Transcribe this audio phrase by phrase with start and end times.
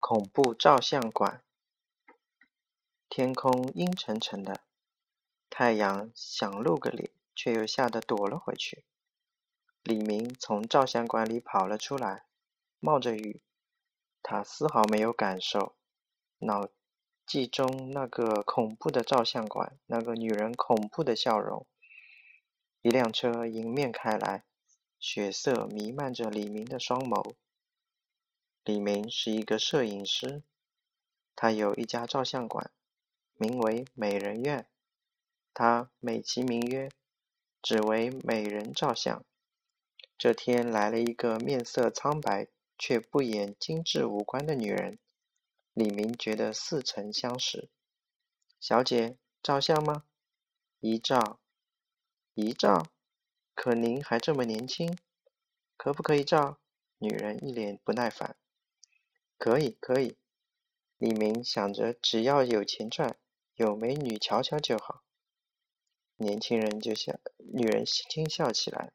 [0.00, 1.42] 恐怖照相馆。
[3.08, 4.60] 天空阴沉沉的，
[5.50, 8.84] 太阳想露个脸，却又吓得躲了回去。
[9.82, 12.26] 李明从照相馆里跑了出来，
[12.80, 13.40] 冒着雨，
[14.22, 15.74] 他丝毫没有感受
[16.40, 16.68] 脑
[17.26, 21.66] 际中那个恐怖的照相馆，那个女人恐怖的笑容。
[22.82, 24.44] 一辆车迎面开来，
[25.00, 27.34] 血色弥漫着李明的双眸。
[28.68, 30.42] 李明是一个摄影师，
[31.34, 32.70] 他有一家照相馆，
[33.38, 34.68] 名为美人院。
[35.54, 36.90] 他美其名曰，
[37.62, 39.24] 只为美人照相。
[40.18, 44.98] 这天来了一个面色苍白却不掩精致五官的女人，
[45.72, 47.70] 李明觉得似曾相识。
[48.60, 50.04] 小姐，照相吗？
[50.80, 51.40] 一照，
[52.34, 52.88] 一照。
[53.54, 54.94] 可您还这么年轻，
[55.78, 56.58] 可不可以照？
[56.98, 58.36] 女人一脸不耐烦。
[59.38, 60.18] 可以，可以。
[60.98, 63.16] 李明想着，只要有钱赚，
[63.54, 65.04] 有美女瞧瞧就好。
[66.16, 68.92] 年轻人就笑，女人轻轻笑起来。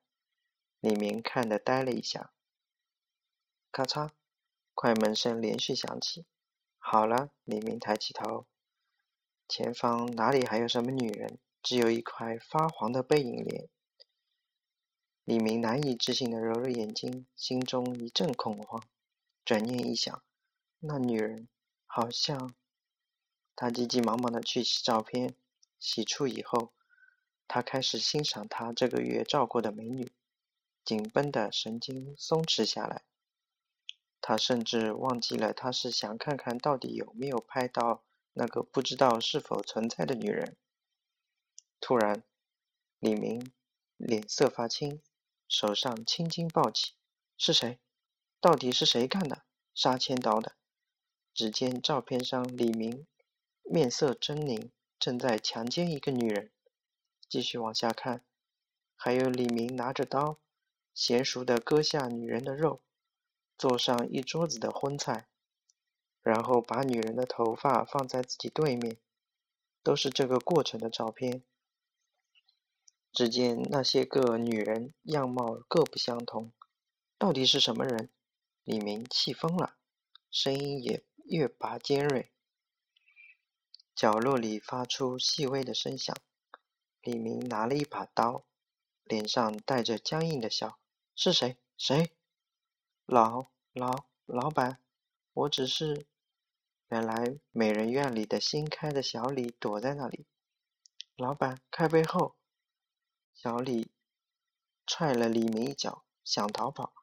[0.82, 2.34] 李明看得呆了一下。
[3.72, 4.12] 咔嚓，
[4.73, 6.26] 快门声连续响起。
[6.78, 8.45] 好了，李明抬起头，
[9.48, 11.39] 前方哪里还有什么女人？
[11.62, 13.70] 只有一块发黄的背影脸。
[15.23, 18.84] 李明难以置信的揉揉眼睛，心中一阵恐慌。
[19.45, 20.22] 转念一想。
[20.86, 21.48] 那女人
[21.86, 22.53] 好像……
[23.56, 25.34] 他急急忙忙的去洗照片，
[25.80, 26.73] 洗出以后，
[27.48, 30.11] 他开始欣赏他这个月照过的美女，
[30.84, 33.04] 紧绷的神经松弛下来。
[34.20, 40.58] 他甚至忘记了他是想看看到底有没有拍到那个不知道是否存在的女人。
[41.80, 42.23] 突然，
[43.00, 43.54] 李明
[43.95, 45.02] 脸色发青，
[45.48, 46.94] 手上青筋暴起
[47.38, 47.80] ：“是谁？
[48.42, 49.44] 到底是谁干的？
[49.76, 50.56] 杀千刀的！”
[51.34, 53.08] 只见照片上，李明
[53.64, 56.52] 面色狰狞，正在强奸一个女人。
[57.28, 58.23] 继续往下看，
[58.95, 60.38] 还有李明拿着刀，
[60.95, 62.82] 娴熟地割下女人的肉，
[63.58, 65.27] 做上一桌子的荤菜，
[66.21, 68.98] 然后把女人的头发放在自己对面，
[69.82, 71.44] 都是这个过程的照片。
[73.11, 76.52] 只见那些个女人样貌各不相同，
[77.17, 78.10] 到底是什么人？
[78.64, 79.76] 李明气疯了，
[80.30, 81.04] 声音也。
[81.23, 82.32] 越拔尖锐，
[83.95, 86.16] 角落里发出细微的声响。
[87.02, 88.45] 李明拿了一把刀，
[89.04, 90.78] 脸上带着僵硬的笑
[91.16, 91.58] ：“是谁？
[91.78, 92.12] 谁？
[93.06, 94.80] 老老老板，
[95.33, 96.06] 我只是……
[96.89, 100.26] 原来美人院里的新开的小李躲在那里。
[101.16, 102.36] 老板，开背后！”
[103.33, 103.92] 小李
[104.86, 106.94] 踹了李明一脚，想逃跑，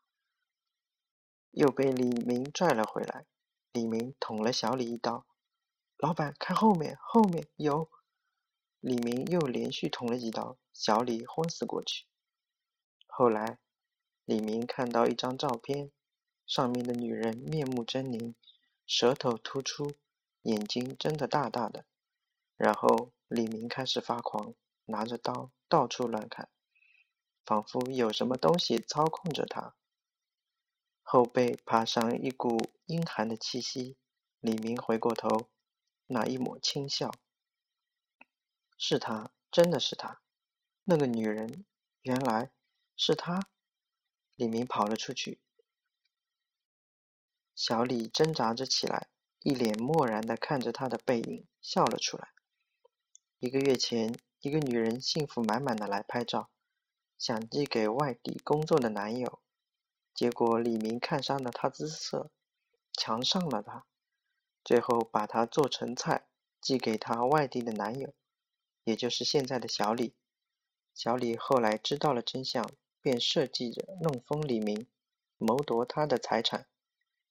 [1.51, 3.27] 又被李明拽了回来。
[3.73, 5.25] 李明捅了小李一刀，
[5.97, 7.89] 老板看后面，后面有。
[8.81, 12.07] 李明又连续捅了几刀，小李昏死过去。
[13.07, 13.59] 后来，
[14.25, 15.93] 李明看到一张照片，
[16.47, 18.35] 上面的女人面目狰狞，
[18.87, 19.93] 舌头突出，
[20.43, 21.85] 眼睛睁得大大的。
[22.57, 24.55] 然后，李明开始发狂，
[24.87, 26.49] 拿着刀到处乱砍，
[27.45, 29.77] 仿佛有什么东西操控着他。
[31.13, 33.97] 后背爬上一股阴寒的气息，
[34.39, 35.49] 李明回过头，
[36.07, 37.11] 那一抹轻笑。
[38.79, 40.23] 是他，真的是他，
[40.85, 41.65] 那个女人，
[42.03, 42.53] 原来
[42.97, 43.49] 是他。
[44.37, 45.41] 李明跑了出去，
[47.57, 49.09] 小李挣扎着起来，
[49.41, 52.29] 一脸漠然的看着他的背影，笑了出来。
[53.41, 56.51] 一个月前，一个女人幸福满满的来拍照，
[57.19, 59.43] 想寄给外地工作的男友。
[60.21, 62.31] 结果李明看上了她姿色，
[62.93, 63.87] 强上了她，
[64.63, 66.27] 最后把她做成菜
[66.61, 68.13] 寄给她外地的男友，
[68.85, 70.13] 也就是现在的小李。
[70.93, 72.71] 小李后来知道了真相，
[73.01, 74.87] 便设计着弄疯李明，
[75.39, 76.67] 谋夺他的财产。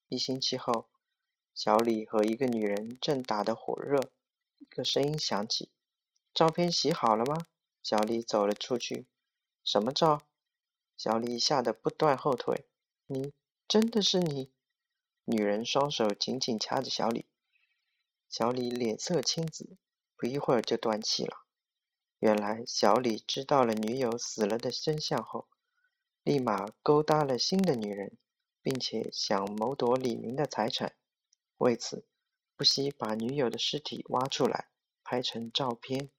[0.08, 0.90] 一星期后，
[1.54, 4.10] 小李和一个女人正打得火热，
[4.58, 5.70] 一个声音响起
[6.34, 7.46] ：“照片洗好了吗？”
[7.84, 9.06] 小李走了出去
[9.64, 10.24] ：“什么照？”
[10.98, 12.66] 小李吓得不断后退。
[13.12, 13.34] 你
[13.68, 14.52] 真的是你？
[15.26, 17.26] 女人双手紧紧掐着小李，
[18.30, 19.78] 小李脸色青紫，
[20.16, 21.38] 不一会儿就断气了。
[22.20, 25.48] 原来小李知道了女友死了的真相后，
[26.22, 28.16] 立马勾搭了新的女人，
[28.62, 30.96] 并且想谋夺李明的财产，
[31.58, 32.06] 为此
[32.56, 34.68] 不惜把女友的尸体挖出来
[35.04, 36.12] 拍成照片。